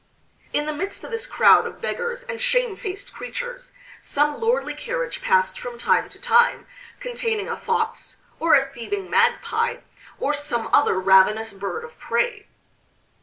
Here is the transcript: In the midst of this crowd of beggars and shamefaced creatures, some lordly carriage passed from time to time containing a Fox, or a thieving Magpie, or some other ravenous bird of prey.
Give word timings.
In 0.51 0.65
the 0.65 0.73
midst 0.73 1.03
of 1.03 1.11
this 1.11 1.27
crowd 1.27 1.67
of 1.67 1.79
beggars 1.79 2.23
and 2.23 2.41
shamefaced 2.41 3.13
creatures, 3.13 3.71
some 4.01 4.41
lordly 4.41 4.73
carriage 4.73 5.21
passed 5.21 5.59
from 5.59 5.77
time 5.77 6.09
to 6.09 6.19
time 6.19 6.65
containing 6.99 7.47
a 7.47 7.55
Fox, 7.55 8.17
or 8.39 8.55
a 8.55 8.65
thieving 8.65 9.11
Magpie, 9.11 9.77
or 10.19 10.33
some 10.33 10.71
other 10.73 10.99
ravenous 10.99 11.53
bird 11.53 11.83
of 11.83 11.99
prey. 11.99 12.47